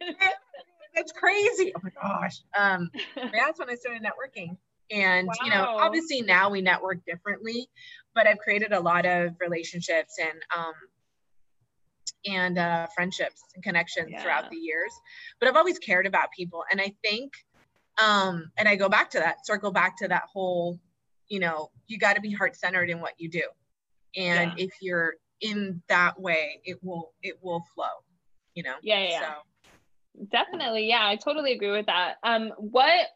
[0.94, 1.72] that's crazy.
[1.76, 2.42] Oh my gosh.
[2.56, 2.90] Um,
[3.32, 4.56] that's when I started networking.
[4.90, 5.34] And wow.
[5.44, 7.68] you know, obviously now we network differently,
[8.14, 10.72] but I've created a lot of relationships and um,
[12.26, 14.22] and uh, friendships and connections yeah.
[14.22, 14.92] throughout the years.
[15.38, 17.32] But I've always cared about people, and I think,
[18.02, 20.80] um, and I go back to that, circle back to that whole,
[21.28, 23.44] you know, you got to be heart centered in what you do,
[24.16, 24.64] and yeah.
[24.64, 28.04] if you're in that way, it will it will flow,
[28.54, 28.74] you know.
[28.82, 29.20] Yeah, yeah.
[29.20, 30.26] So.
[30.30, 32.16] Definitely, yeah, I totally agree with that.
[32.22, 33.08] Um, what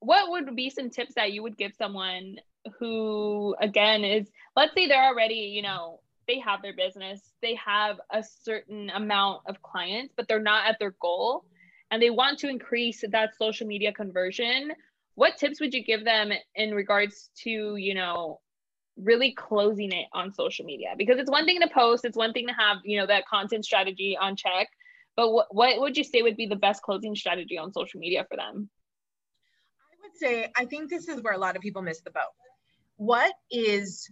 [0.00, 2.36] what would be some tips that you would give someone
[2.78, 7.96] who again is let's say they're already you know they have their business they have
[8.12, 11.44] a certain amount of clients but they're not at their goal
[11.90, 14.72] and they want to increase that social media conversion
[15.14, 18.40] what tips would you give them in regards to you know
[19.02, 22.46] really closing it on social media because it's one thing to post it's one thing
[22.46, 24.68] to have you know that content strategy on check
[25.16, 28.24] but what, what would you say would be the best closing strategy on social media
[28.28, 28.68] for them
[30.00, 32.22] I would say I think this is where a lot of people miss the boat.
[32.96, 34.10] What is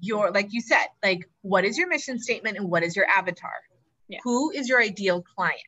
[0.00, 3.52] your like you said, like what is your mission statement and what is your avatar?
[4.08, 4.18] Yeah.
[4.24, 5.60] Who is your ideal client?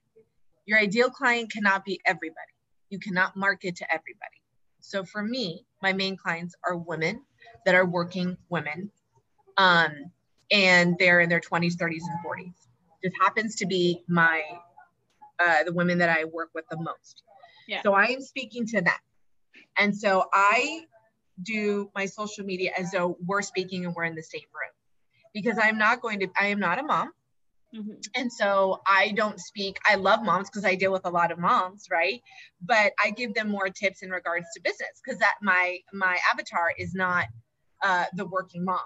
[0.66, 2.36] Your ideal client cannot be everybody.
[2.90, 4.40] You cannot market to everybody.
[4.80, 7.22] So for me, my main clients are women
[7.64, 8.90] that are working women.
[9.57, 10.11] Um,
[10.51, 12.55] and they're in their 20s, 30s, and 40s.
[13.03, 14.42] This happens to be my
[15.40, 17.22] uh, the women that I work with the most.
[17.66, 17.83] Yeah.
[17.83, 18.94] So I am speaking to them.
[19.79, 20.85] And so I
[21.42, 24.70] do my social media as though we're speaking and we're in the same room
[25.33, 27.12] because I'm not going to, I am not a mom.
[27.75, 27.92] Mm-hmm.
[28.14, 31.38] And so I don't speak, I love moms because I deal with a lot of
[31.38, 32.20] moms, right?
[32.61, 36.75] But I give them more tips in regards to business because that my my avatar
[36.77, 37.29] is not
[37.82, 38.80] uh, the working mom,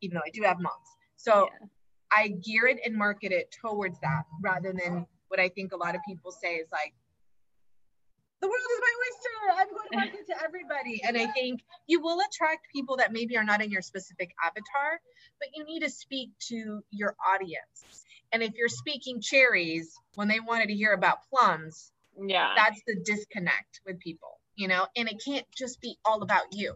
[0.00, 0.88] even though I do have moms.
[1.16, 1.66] So yeah.
[2.12, 5.94] I gear it and market it towards that rather than what I think a lot
[5.94, 6.94] of people say is like,
[8.40, 9.60] the world is my oyster.
[9.60, 11.00] I'm going to market to everybody.
[11.06, 15.00] And I think you will attract people that maybe are not in your specific avatar,
[15.40, 18.04] but you need to speak to your audience.
[18.32, 22.96] And if you're speaking cherries when they wanted to hear about plums, yeah, that's the
[23.04, 26.74] disconnect with people, you know, and it can't just be all about you.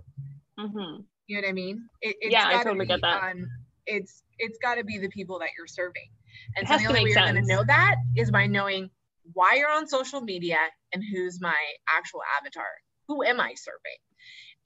[0.58, 1.02] Mm-hmm.
[1.28, 1.88] You know what I mean?
[2.00, 3.22] It, yeah, I totally get that.
[3.22, 3.46] On,
[3.86, 6.08] it's it's got to be the people that you're serving.
[6.56, 8.90] And so the only way you're going to know that is by knowing
[9.34, 10.58] why you're on social media
[10.92, 11.54] and who's my
[11.88, 12.64] actual avatar.
[13.08, 13.98] Who am I serving?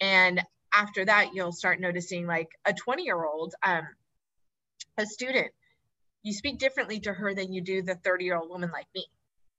[0.01, 3.87] And after that, you'll start noticing like a 20 year old, um,
[4.98, 5.48] a student,
[6.22, 9.07] you speak differently to her than you do the 30 year old woman like me.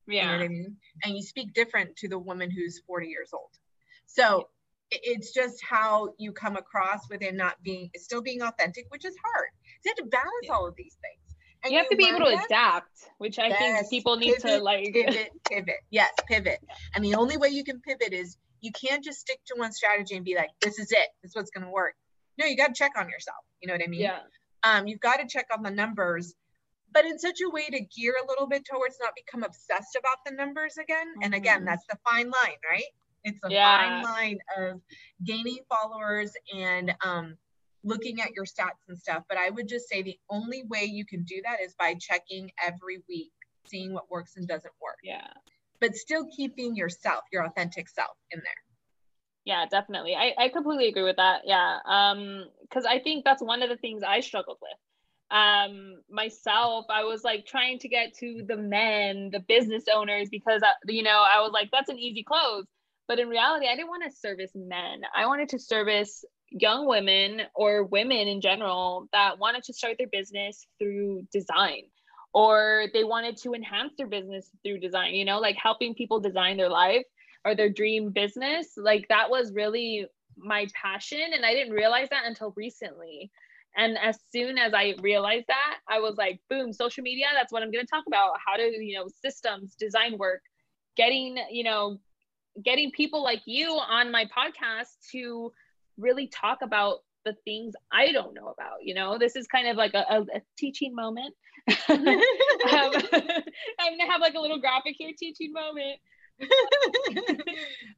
[0.08, 0.24] Yeah.
[0.24, 0.78] You know what I mean?
[1.04, 3.50] And you speak different to the woman who's 40 years old.
[4.06, 4.48] So
[4.92, 9.50] it's just how you come across within not being, still being authentic, which is hard.
[9.84, 11.38] You have to balance all of these things.
[11.64, 14.58] And you have to be able to adapt, which I yes, think people need pivot,
[14.60, 15.76] to like pivot, pivot.
[15.92, 16.60] Yes, pivot.
[16.94, 20.16] And the only way you can pivot is you can't just stick to one strategy
[20.16, 21.08] and be like, this is it.
[21.22, 21.96] This is what's going to work.
[22.38, 23.38] No, you got to check on yourself.
[23.62, 24.02] You know what I mean?
[24.02, 24.20] Yeah.
[24.64, 26.34] Um, you've got to check on the numbers,
[26.92, 30.18] but in such a way to gear a little bit towards not become obsessed about
[30.26, 31.08] the numbers again.
[31.08, 31.24] Mm-hmm.
[31.24, 31.66] And again, mm-hmm.
[31.68, 32.84] that's the fine line, right?
[33.24, 33.78] It's a yeah.
[33.78, 34.82] fine line of
[35.24, 37.38] gaining followers and um,
[37.84, 39.24] looking at your stats and stuff.
[39.30, 42.52] But I would just say the only way you can do that is by checking
[42.64, 43.32] every week,
[43.66, 44.98] seeing what works and doesn't work.
[45.04, 45.28] Yeah.
[45.80, 48.54] But still keeping yourself, your authentic self in there.
[49.46, 50.16] Yeah, definitely.
[50.16, 51.42] I, I completely agree with that.
[51.46, 51.80] Yeah.
[51.86, 54.78] Um, because I think that's one of the things I struggled with.
[55.38, 60.62] Um, myself, I was like trying to get to the men, the business owners, because
[60.64, 62.66] I, uh, you know, I was like, that's an easy close.
[63.08, 65.02] But in reality, I didn't want to service men.
[65.16, 70.08] I wanted to service young women or women in general that wanted to start their
[70.08, 71.84] business through design
[72.34, 76.58] or they wanted to enhance their business through design, you know, like helping people design
[76.58, 77.04] their life
[77.46, 78.70] or their dream business.
[78.76, 81.22] Like that was really my passion.
[81.34, 83.32] And I didn't realize that until recently.
[83.76, 87.64] And as soon as I realized that, I was like, boom, social media, that's what
[87.64, 88.34] I'm going to talk about.
[88.46, 90.42] How to, you know, systems, design work,
[90.96, 91.98] getting, you know,
[92.62, 95.52] getting people like you on my podcast to
[95.98, 98.84] really talk about the things I don't know about.
[98.84, 101.34] You know, this is kind of like a, a, a teaching moment.
[101.90, 101.98] um,
[102.70, 106.00] I'm gonna have like a little graphic here, teaching moment.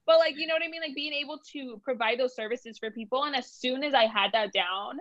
[0.05, 0.81] but like, you know what I mean?
[0.81, 3.23] Like being able to provide those services for people.
[3.23, 4.99] And as soon as I had that down,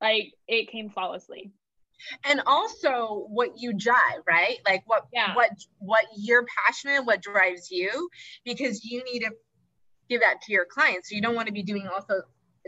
[0.00, 1.52] like it came flawlessly
[2.24, 5.34] and also what you drive right like what yeah.
[5.34, 8.08] what what you're passionate what drives you
[8.44, 9.30] because you need to
[10.08, 12.22] give that to your clients so you don't want to be doing also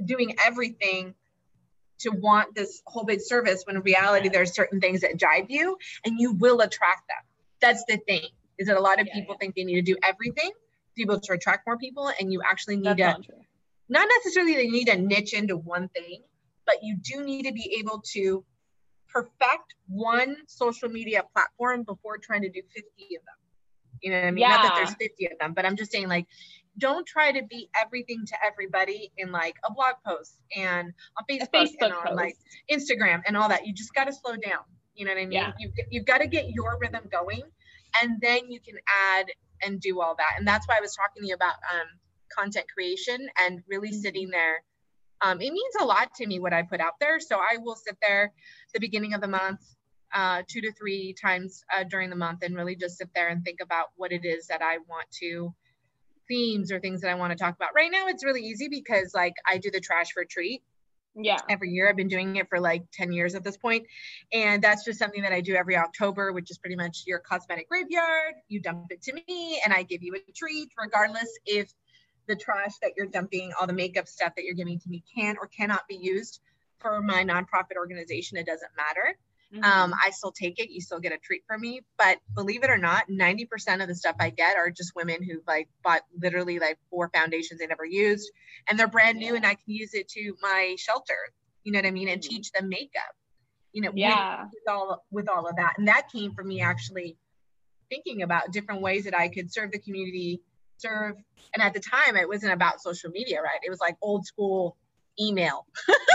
[0.05, 1.15] doing everything
[1.99, 5.77] to want this whole big service when in reality there's certain things that drive you
[6.05, 7.25] and you will attract them
[7.61, 8.23] that's the thing
[8.59, 9.39] is that a lot of yeah, people yeah.
[9.39, 12.41] think they need to do everything to be able to attract more people and you
[12.49, 13.33] actually need that's to
[13.89, 16.23] not, not necessarily they need to niche into one thing
[16.67, 18.45] but you do need to be able to
[19.23, 22.83] perfect one social media platform before trying to do 50
[23.17, 23.35] of them.
[24.03, 24.43] You know what I mean?
[24.43, 24.49] Yeah.
[24.49, 26.27] Not that there's 50 of them, but I'm just saying like
[26.79, 31.51] don't try to be everything to everybody in like a blog post and on Facebook,
[31.53, 32.17] Facebook and on post.
[32.17, 32.37] like
[32.71, 33.67] Instagram and all that.
[33.67, 34.61] You just got to slow down.
[34.95, 35.33] You know what I mean?
[35.33, 35.53] Yeah.
[35.59, 37.43] You've, you've got to get your rhythm going
[38.01, 38.77] and then you can
[39.13, 39.27] add
[39.63, 40.35] and do all that.
[40.39, 41.89] And that's why I was talking to you about um,
[42.37, 43.99] content creation and really mm-hmm.
[43.99, 44.63] sitting there
[45.23, 47.21] um, it means a lot to me what I put out there.
[47.21, 48.33] So I will sit there
[48.75, 49.61] the beginning of the month,
[50.15, 53.45] uh, two to three times uh, during the month, and really just sit there and
[53.45, 55.55] think about what it is that I want to
[56.29, 57.71] themes or things that I want to talk about.
[57.75, 60.63] Right now, it's really easy because like I do the trash for treat.
[61.21, 61.39] Yeah.
[61.49, 61.89] Every year.
[61.89, 63.87] I've been doing it for like 10 years at this point.
[64.33, 67.69] And that's just something that I do every October, which is pretty much your cosmetic
[67.69, 68.35] graveyard.
[68.47, 71.73] You dump it to me and I give you a treat, regardless if
[72.29, 75.37] the trash that you're dumping, all the makeup stuff that you're giving to me can
[75.41, 76.41] or cannot be used
[76.79, 78.39] for my nonprofit organization.
[78.39, 79.17] It doesn't matter.
[79.53, 79.65] Mm-hmm.
[79.65, 80.71] Um, I still take it.
[80.71, 81.81] You still get a treat from me.
[81.97, 85.41] But believe it or not, 90% of the stuff I get are just women who
[85.47, 88.31] like bought literally like four foundations they never used
[88.69, 89.37] and they're brand new yeah.
[89.37, 91.17] and I can use it to my shelter.
[91.65, 92.09] You know what I mean?
[92.09, 92.29] And mm-hmm.
[92.29, 93.15] teach them makeup.
[93.73, 94.45] You know, yeah.
[94.45, 95.75] With, with all with all of that.
[95.79, 97.17] And that came from me actually
[97.91, 100.43] thinking about different ways that I could serve the community
[100.81, 101.17] serve.
[101.55, 103.61] And at the time, it wasn't about social media, right?
[103.65, 104.77] It was like old school
[105.21, 105.67] email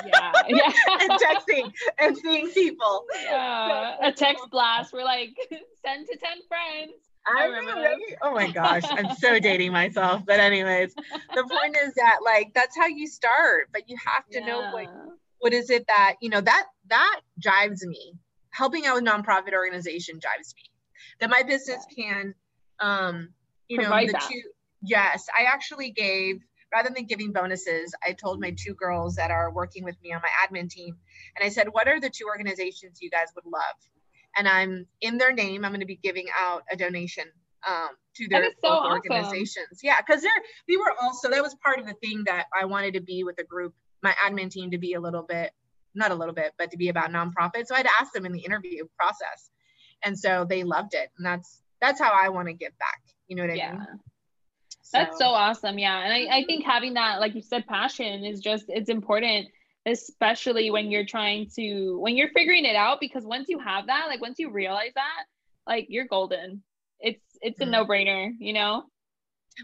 [0.06, 0.72] yeah, yeah.
[1.02, 3.06] and texting and seeing people.
[3.24, 4.94] Yeah, so, a text blast.
[4.94, 5.36] We're like,
[5.86, 6.94] send to 10 friends.
[7.26, 7.76] I, I remember.
[7.76, 8.18] Know, right?
[8.22, 10.24] Oh my gosh, I'm so dating myself.
[10.26, 14.40] But anyways, the point is that like that's how you start, but you have to
[14.40, 14.46] yeah.
[14.46, 14.88] know what
[15.40, 18.14] what is it that you know that that drives me.
[18.50, 20.64] Helping out with nonprofit organization drives me.
[21.20, 22.36] That my business can
[22.80, 23.30] um
[23.70, 24.30] you Provide know the that.
[24.30, 24.42] two
[24.84, 26.42] yes i actually gave
[26.74, 30.22] rather than giving bonuses i told my two girls that are working with me on
[30.22, 30.96] my admin team
[31.36, 33.76] and i said what are the two organizations you guys would love
[34.38, 37.26] and i'm in their name i'm going to be giving out a donation
[37.66, 38.92] um, to their so awesome.
[38.92, 40.32] organizations yeah because they're
[40.68, 43.38] we were also that was part of the thing that i wanted to be with
[43.38, 45.52] the group my admin team to be a little bit
[45.96, 48.42] not a little bit but to be about nonprofit so i'd ask them in the
[48.42, 49.50] interview process
[50.04, 53.36] and so they loved it and that's that's how i want to give back you
[53.36, 53.72] know what I yeah.
[53.72, 53.88] mean?
[54.94, 55.78] That's so awesome.
[55.78, 56.00] Yeah.
[56.00, 59.48] And I, I think having that, like you said, passion is just, it's important,
[59.86, 64.06] especially when you're trying to, when you're figuring it out, because once you have that,
[64.08, 65.24] like once you realize that,
[65.68, 66.64] like you're golden.
[67.00, 67.72] It's, it's a mm-hmm.
[67.72, 68.84] no brainer, you know?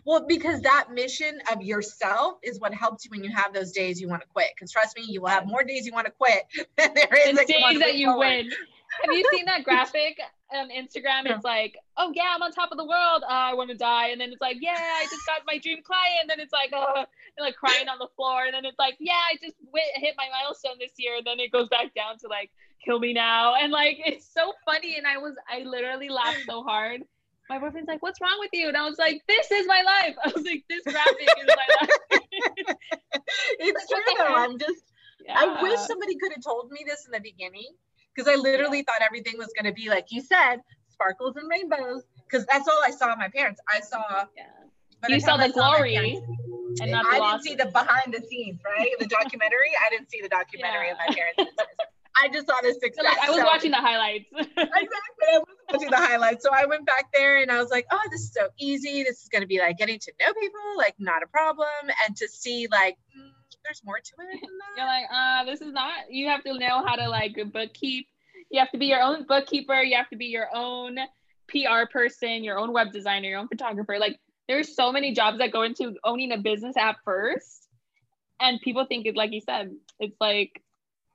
[0.06, 4.00] Well, because that mission of yourself is what helps you when you have those days
[4.00, 4.50] you want to quit.
[4.56, 6.44] Because trust me, you will have more days you want to quit
[6.78, 8.28] than there is the days that you forward.
[8.28, 8.50] win.
[9.02, 10.20] Have you seen that graphic
[10.54, 11.26] on Instagram?
[11.26, 13.24] It's like, oh yeah, I'm on top of the world.
[13.24, 14.10] Oh, I want to die.
[14.10, 16.22] And then it's like, yeah, I just got my dream client.
[16.22, 18.46] And then it's like, oh, and like crying on the floor.
[18.46, 19.56] And then it's like, yeah, I just
[19.96, 21.18] hit my milestone this year.
[21.18, 22.52] And then it goes back down to like,
[22.84, 23.56] kill me now.
[23.56, 24.98] And like, it's so funny.
[24.98, 27.04] And I was, I literally laughed so hard.
[27.50, 28.68] My boyfriend's like, what's wrong with you?
[28.68, 30.16] And I was like, this is my life.
[30.24, 32.22] I was like, this graphic is my life.
[33.60, 34.36] it's true though.
[34.36, 34.84] I'm just,
[35.26, 35.36] yeah.
[35.36, 37.74] I wish somebody could have told me this in the beginning
[38.20, 40.58] because I literally thought everything was going to be like you said,
[40.92, 42.04] sparkles and rainbows.
[42.30, 43.62] Because that's all I saw my parents.
[43.74, 44.26] I saw.
[44.38, 44.44] Yeah.
[45.08, 45.96] You saw the glory.
[45.96, 48.92] and not the I didn't see the behind the scenes, right?
[49.00, 49.72] The documentary.
[49.84, 50.92] I didn't see the documentary yeah.
[50.92, 51.54] of my parents.
[52.22, 53.06] I just saw the success.
[53.06, 54.26] Like, I was so, watching the highlights.
[54.38, 54.68] exactly.
[55.32, 56.44] I was watching the highlights.
[56.44, 59.04] So I went back there and I was like, oh, this is so easy.
[59.04, 61.68] This is going to be like getting to know people, like not a problem.
[62.06, 63.32] And to see like, mm,
[63.64, 66.96] there's more to it You're like, uh, this is not, you have to know how
[66.96, 68.06] to like bookkeep.
[68.50, 69.82] You have to be your own bookkeeper.
[69.82, 70.98] You have to be your own
[71.50, 73.98] PR person, your own web designer, your own photographer.
[74.00, 77.68] Like there's so many jobs that go into owning a business at first.
[78.40, 80.62] And people think it, like you said, it's like,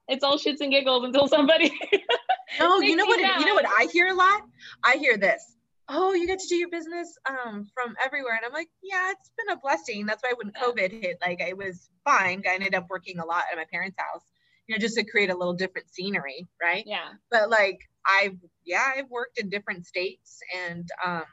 [0.07, 1.71] it's all shits and giggles until somebody.
[2.61, 3.19] no, you know what?
[3.19, 4.43] You know what I hear a lot.
[4.85, 5.54] I hear this.
[5.89, 8.35] Oh, you get to do your business um, from everywhere.
[8.37, 10.07] And I'm like, yeah, it's been a blessing.
[10.07, 12.43] That's why when COVID hit, like I was fine.
[12.49, 14.25] I ended up working a lot at my parents' house,
[14.67, 16.85] you know, just to create a little different scenery, right?
[16.87, 17.11] Yeah.
[17.31, 21.25] But like I've yeah, I've worked in different states and um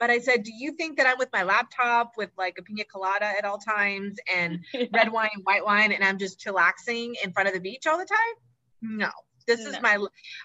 [0.00, 2.84] but I said, do you think that I'm with my laptop with like a pina
[2.84, 4.86] colada at all times and yeah.
[4.94, 8.06] red wine, white wine, and I'm just chillaxing in front of the beach all the
[8.06, 8.96] time?
[8.98, 9.10] No.
[9.46, 9.70] This no.
[9.72, 9.98] is my,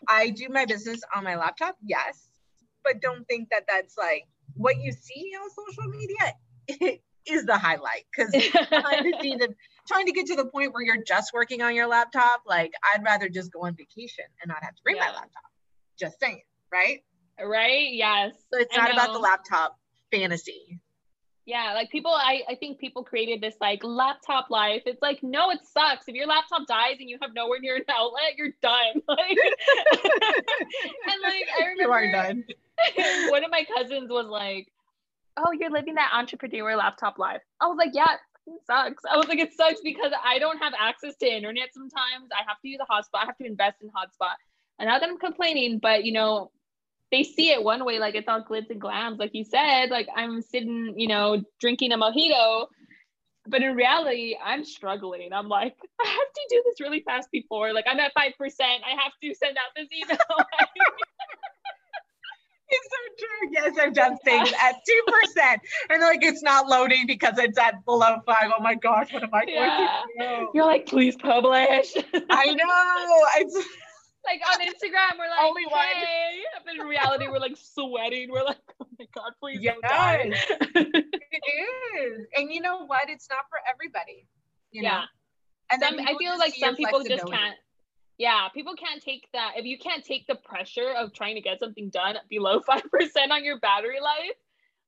[0.10, 2.25] I do my business on my laptop, yes,
[2.86, 8.06] but don't think that that's like what you see on social media is the highlight
[8.16, 8.32] because
[8.70, 9.56] trying to
[9.88, 13.04] trying to get to the point where you're just working on your laptop, like I'd
[13.04, 15.08] rather just go on vacation and not have to bring yeah.
[15.08, 15.44] my laptop.
[16.00, 17.04] Just saying, right?
[17.42, 17.90] Right?
[17.92, 18.34] Yes.
[18.54, 19.78] So it's not about the laptop
[20.12, 20.80] fantasy.
[21.46, 24.82] Yeah, like people, I, I think people created this like laptop life.
[24.88, 26.08] It's like, no, it sucks.
[26.08, 29.02] If your laptop dies and you have nowhere near an outlet, you're done.
[29.08, 29.38] Like,
[31.08, 32.44] and like, I remember you are done.
[33.30, 34.72] one of my cousins was like,
[35.38, 37.42] oh, you're living that entrepreneur laptop life.
[37.62, 38.16] I was like, yeah,
[38.48, 39.04] it sucks.
[39.10, 42.30] I was like, it sucks because I don't have access to internet sometimes.
[42.34, 43.22] I have to use a hotspot.
[43.24, 44.36] I have to invest in hotspot.
[44.80, 46.52] And now that I'm complaining, but you know,
[47.12, 49.90] they see it one way, like it's all glitz and glams, like you said.
[49.90, 52.68] Like I'm sitting, you know, drinking a mojito,
[53.48, 55.32] but in reality, I'm struggling.
[55.34, 57.74] I'm like, I have to do this really fast before.
[57.74, 58.84] Like I'm at five percent.
[58.86, 60.18] I have to send out this email.
[62.68, 63.50] It's so true.
[63.52, 67.86] Yes, I've done things at two percent, and like it's not loading because it's at
[67.86, 68.52] below five.
[68.58, 70.02] Oh my gosh, what am I going yeah.
[70.18, 70.50] to do?
[70.54, 71.94] You're like, please publish.
[72.30, 73.26] I know.
[73.38, 73.56] It's
[74.26, 75.70] like on Instagram, we're like, only hey.
[75.72, 76.64] one.
[76.66, 78.30] But in reality, we're like sweating.
[78.32, 79.76] We're like, oh my god, please yes.
[79.82, 80.34] don't die.
[80.76, 81.44] it
[82.00, 83.10] is, and you know what?
[83.10, 84.28] It's not for everybody.
[84.72, 84.92] You yeah.
[84.92, 85.06] Know?
[85.72, 87.56] And some, I feel like some people just can't.
[88.18, 89.54] Yeah, people can't take that.
[89.58, 93.32] If you can't take the pressure of trying to get something done below five percent
[93.32, 94.38] on your battery life,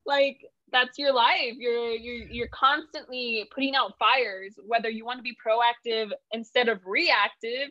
[0.05, 0.39] like
[0.71, 1.55] that's your life.
[1.57, 4.55] You're you're you're constantly putting out fires.
[4.65, 7.69] Whether you want to be proactive instead of reactive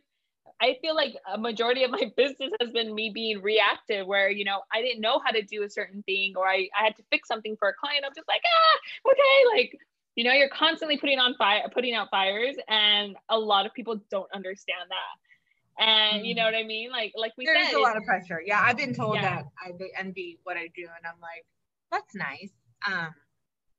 [0.60, 4.44] I feel like a majority of my business has been me being reactive, where you
[4.44, 7.02] know I didn't know how to do a certain thing, or I, I had to
[7.10, 8.04] fix something for a client.
[8.06, 9.78] I'm just like, ah, okay, like
[10.16, 14.00] you know, you're constantly putting on fire, putting out fires, and a lot of people
[14.10, 15.84] don't understand that.
[15.84, 16.24] And mm-hmm.
[16.24, 16.90] you know what I mean?
[16.90, 18.42] Like, like we There's said, a lot of pressure.
[18.44, 19.22] Yeah, I've been told yeah.
[19.36, 21.44] that I they envy what I do, and I'm like,
[21.92, 22.50] that's nice.
[22.90, 23.14] Um,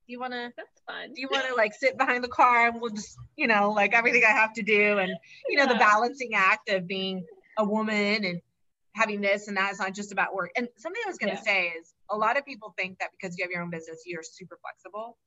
[0.07, 1.13] do you want to that's fun.
[1.13, 3.93] do you want to like sit behind the car and we'll just you know like
[3.93, 5.11] everything i have to do and
[5.49, 5.73] you know yeah.
[5.73, 7.25] the balancing act of being
[7.57, 8.41] a woman and
[8.95, 10.51] having this and that is not just about work.
[10.55, 11.43] And something i was going to yeah.
[11.43, 14.23] say is a lot of people think that because you have your own business you're
[14.23, 15.17] super flexible.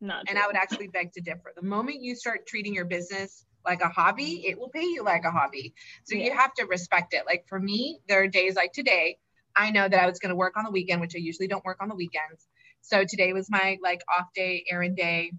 [0.00, 1.52] Not and i would actually beg to differ.
[1.54, 5.24] The moment you start treating your business like a hobby it will pay you like
[5.24, 5.74] a hobby.
[6.04, 6.26] So yeah.
[6.26, 7.24] you have to respect it.
[7.26, 9.18] Like for me there are days like today
[9.54, 11.62] i know that i was going to work on the weekend which i usually don't
[11.62, 12.48] work on the weekends
[12.82, 15.32] so today was my like off day, errand day,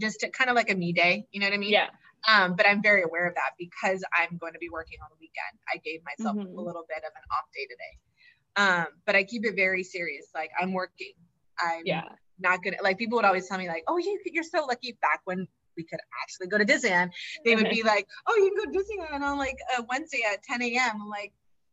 [0.00, 1.26] just to, kind of like a me day.
[1.32, 1.72] You know what I mean?
[1.72, 1.88] Yeah.
[2.28, 5.16] Um, but I'm very aware of that because I'm going to be working on the
[5.20, 5.58] weekend.
[5.72, 6.56] I gave myself mm-hmm.
[6.56, 7.98] a little bit of an off day today.
[8.54, 10.26] Um, but I keep it very serious.
[10.34, 11.12] Like I'm working.
[11.58, 12.04] I'm yeah.
[12.38, 14.96] not gonna like people would always tell me like, oh, you you're so lucky.
[15.00, 17.10] Back when we could actually go to Disneyland,
[17.44, 20.42] they would be like, oh, you can go to Disneyland on like a Wednesday at
[20.42, 21.02] 10 a.m.
[21.02, 21.32] I'm like,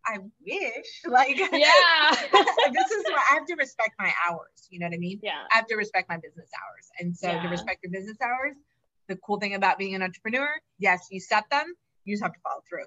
[0.10, 1.02] I wish.
[1.08, 4.68] Like, yeah, this is where I have to respect my hours.
[4.70, 5.20] You know what I mean?
[5.24, 5.44] Yeah.
[5.52, 6.88] I have to respect my business hours.
[7.00, 7.42] And so yeah.
[7.42, 8.56] to respect your business hours,
[9.08, 11.66] the cool thing about being an entrepreneur, yes, you set them,
[12.06, 12.86] you just have to follow through.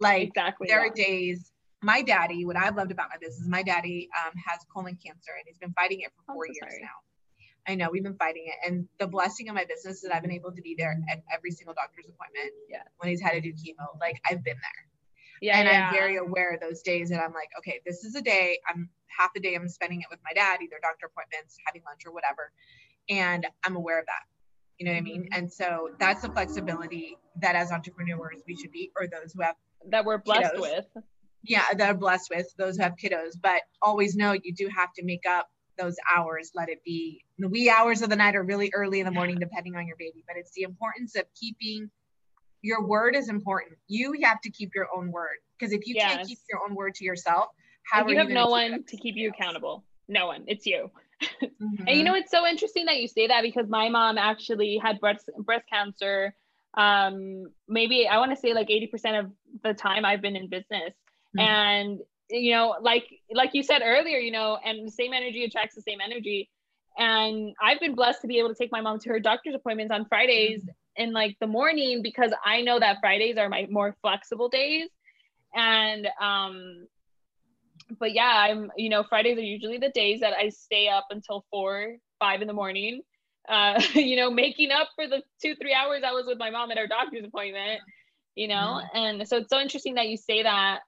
[0.00, 0.66] Like, exactly.
[0.68, 0.90] There yeah.
[0.90, 1.52] are days.
[1.82, 5.44] My daddy, what I've loved about my business, my daddy um, has colon cancer and
[5.46, 6.82] he's been fighting it for four years sorry.
[6.82, 6.98] now.
[7.68, 8.68] I know we've been fighting it.
[8.68, 11.22] And the blessing of my business is that I've been able to be there at
[11.32, 12.52] every single doctor's appointment.
[12.68, 12.82] Yeah.
[12.98, 14.89] When he's had to do chemo, like I've been there.
[15.40, 15.58] Yeah.
[15.58, 15.88] And yeah.
[15.88, 17.10] I'm very aware of those days.
[17.10, 18.58] And I'm like, okay, this is a day.
[18.68, 22.02] I'm half the day I'm spending it with my dad, either doctor appointments, having lunch
[22.06, 22.52] or whatever.
[23.08, 24.22] And I'm aware of that.
[24.78, 25.22] You know what I mean?
[25.24, 25.38] Mm-hmm.
[25.38, 29.54] And so that's the flexibility that as entrepreneurs we should be, or those who have
[29.90, 30.60] that we're blessed kiddos.
[30.60, 30.86] with.
[31.42, 33.32] Yeah, that are blessed with those who have kiddos.
[33.40, 35.48] But always know you do have to make up
[35.78, 36.52] those hours.
[36.54, 39.38] Let it be the wee hours of the night or really early in the morning,
[39.38, 40.24] depending on your baby.
[40.26, 41.90] But it's the importance of keeping
[42.62, 43.78] your word is important.
[43.88, 46.14] You have to keep your own word because if you yes.
[46.14, 47.46] can't keep your own word to yourself,
[47.90, 49.84] how you have you no one to keep you accountable.
[50.08, 50.44] No one.
[50.46, 50.90] It's you.
[51.22, 51.84] Mm-hmm.
[51.86, 55.00] and you know it's so interesting that you say that because my mom actually had
[55.00, 56.34] breast breast cancer.
[56.74, 59.32] Um, maybe I want to say like 80% of
[59.64, 60.94] the time I've been in business.
[61.36, 61.40] Mm-hmm.
[61.40, 65.74] And you know, like like you said earlier, you know, and the same energy attracts
[65.74, 66.48] the same energy.
[66.98, 69.92] And I've been blessed to be able to take my mom to her doctor's appointments
[69.92, 73.96] on Fridays mm-hmm in like the morning because I know that Fridays are my more
[74.02, 74.88] flexible days.
[75.54, 76.86] And um
[77.98, 81.44] but yeah, I'm, you know, Fridays are usually the days that I stay up until
[81.50, 83.00] four, five in the morning,
[83.48, 86.70] uh, you know, making up for the two, three hours I was with my mom
[86.70, 87.80] at our doctor's appointment,
[88.34, 88.80] you know?
[88.82, 88.96] Mm-hmm.
[88.96, 90.80] And so it's so interesting that you say that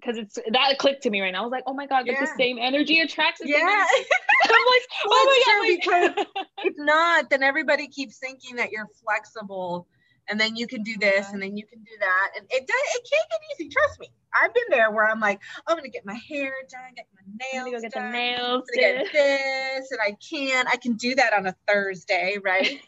[0.00, 1.40] because it's that clicked to me right now.
[1.40, 2.12] I was like, oh my god, yeah.
[2.12, 3.40] like the same energy attracts.
[3.40, 3.56] The yeah.
[4.44, 6.16] I'm like, well, oh my god.
[6.16, 9.86] Because if not, then everybody keeps thinking that you're flexible,
[10.28, 11.32] and then you can do this, yeah.
[11.32, 12.94] and then you can do that, and it does.
[12.94, 13.68] It can't get easy.
[13.70, 14.10] Trust me.
[14.40, 17.70] I've been there where I'm like, I'm gonna get my hair done, get my nails
[17.74, 20.66] go get done, the nails, I'm gonna get this, and I can.
[20.68, 22.80] I can do that on a Thursday, right?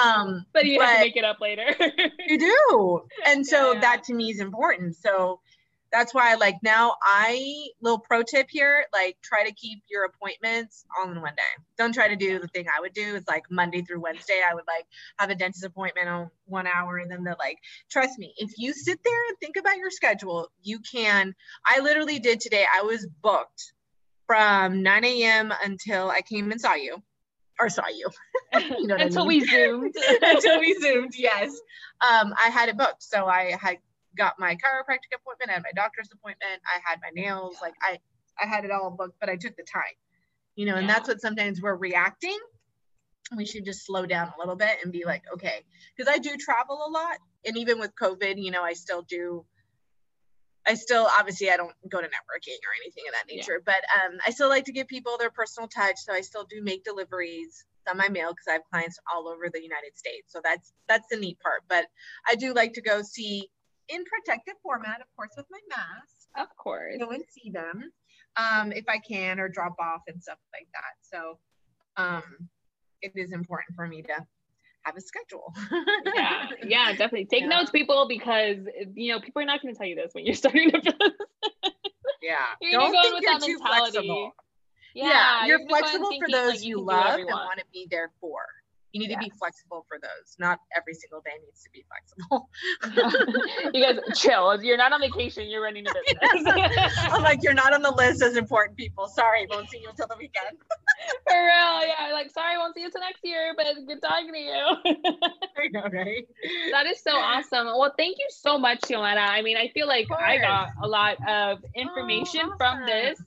[0.00, 1.64] um but you but have to make it up later
[2.28, 3.80] you do and so yeah.
[3.80, 5.40] that to me is important so
[5.94, 10.84] that's why like now I little pro tip here, like try to keep your appointments
[10.98, 11.62] all in one day.
[11.78, 13.14] Don't try to do the thing I would do.
[13.14, 14.40] It's like Monday through Wednesday.
[14.48, 14.86] I would like
[15.18, 18.72] have a dentist appointment on one hour and then the like trust me, if you
[18.72, 21.32] sit there and think about your schedule, you can
[21.64, 22.64] I literally did today.
[22.74, 23.72] I was booked
[24.26, 25.54] from 9 a.m.
[25.62, 27.00] until I came and saw you
[27.60, 28.08] or saw you.
[28.80, 29.40] you know until I mean?
[29.42, 29.94] we zoomed.
[30.22, 31.50] until we zoomed, yes.
[32.00, 33.04] Um, I had it booked.
[33.04, 33.78] So I had
[34.16, 37.98] got my chiropractic appointment, I had my doctor's appointment, I had my nails, like I
[38.42, 39.82] I had it all booked, but I took the time.
[40.56, 42.38] You know, and that's what sometimes we're reacting.
[43.36, 45.62] We should just slow down a little bit and be like, okay,
[45.96, 47.18] because I do travel a lot.
[47.44, 49.44] And even with COVID, you know, I still do
[50.66, 53.72] I still obviously I don't go to networking or anything of that nature, yeah.
[53.72, 55.96] but um, I still like to give people their personal touch.
[55.98, 59.50] So I still do make deliveries on my mail because I have clients all over
[59.52, 60.32] the United States.
[60.32, 61.62] So that's that's the neat part.
[61.68, 61.86] But
[62.28, 63.50] I do like to go see
[63.88, 66.28] in protected format, of course, with my mask.
[66.36, 66.96] Of course.
[66.98, 67.90] Go and see them
[68.36, 70.94] um, if I can or drop off and stuff like that.
[71.02, 71.38] So
[71.96, 72.48] um,
[73.02, 74.14] it is important for me to
[74.82, 75.54] have a schedule.
[76.14, 77.26] yeah, yeah, definitely.
[77.26, 77.48] Take yeah.
[77.48, 78.58] notes, people, because
[78.94, 80.94] you know people are not going to tell you this when you're starting to.
[82.22, 83.92] yeah, you're don't think you're too mentality.
[83.92, 84.32] flexible.
[84.94, 87.88] Yeah, yeah you're, you're flexible for those like you, you love and want to be
[87.90, 88.42] there for.
[88.94, 90.36] You need to be flexible for those.
[90.38, 92.48] Not every single day needs to be flexible.
[93.74, 94.62] you guys chill.
[94.62, 95.50] You're not on vacation.
[95.50, 95.92] You're running a
[96.32, 96.92] business.
[96.98, 99.08] I'm like, you're not on the list as important people.
[99.08, 100.58] Sorry, won't see you until the weekend.
[101.28, 102.12] for real, yeah.
[102.12, 104.52] Like, sorry, won't see you until next year, but good talking to you.
[105.58, 106.24] I know, right?
[106.70, 107.66] That is so awesome.
[107.66, 109.28] Well, thank you so much, Xiomara.
[109.28, 112.58] I mean, I feel like I got a lot of information oh, awesome.
[112.58, 113.20] from this.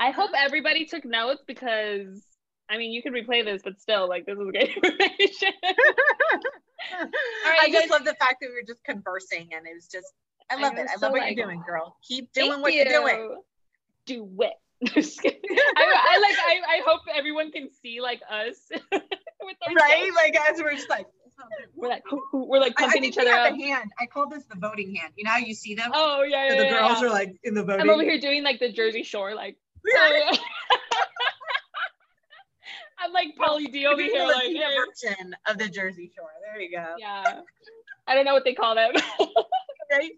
[0.00, 2.26] I hope everybody took notes because
[2.68, 5.52] I mean, you could replay this, but still, like, this is great information.
[7.44, 10.12] I just love the fact that we were just conversing and it was just,
[10.50, 10.88] I love I it.
[10.90, 11.96] I love what like, you're doing, girl.
[12.06, 12.82] Keep doing what you.
[12.82, 13.40] are doing.
[14.06, 14.54] Do it.
[14.84, 16.36] I, I, like.
[16.38, 18.56] I, I hope everyone can see like us.
[18.92, 21.06] right, like as we're just like
[21.76, 22.02] we're like
[22.32, 23.54] we're like pumping I, I each other up.
[23.54, 23.92] hand.
[24.00, 25.12] I call this the voting hand.
[25.16, 25.92] You know how you see them?
[25.94, 26.50] Oh yeah, yeah.
[26.50, 27.06] So the yeah, girls yeah.
[27.06, 27.82] are like in the voting.
[27.82, 29.56] I'm over here doing like the Jersey Shore, like.
[29.84, 30.32] Yeah.
[33.02, 34.60] I'm like Pauly D over here, like hey.
[34.60, 36.30] version of the Jersey Shore.
[36.44, 36.94] There you go.
[36.98, 37.40] Yeah,
[38.06, 38.92] I don't know what they call them.
[39.90, 40.12] right?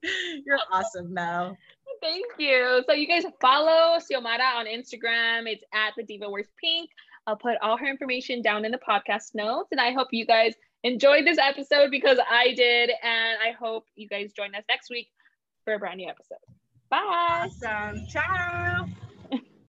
[0.44, 1.56] You're awesome, though.
[2.00, 2.82] Thank you.
[2.86, 5.46] So you guys follow Xiomara on Instagram.
[5.46, 6.90] It's at the Diva Wears Pink.
[7.26, 10.54] I'll put all her information down in the podcast notes, and I hope you guys
[10.82, 15.08] enjoyed this episode because I did, and I hope you guys join us next week
[15.64, 16.38] for a brand new episode.
[16.90, 17.48] Bye.
[17.62, 18.06] Awesome.
[18.06, 18.86] Ciao.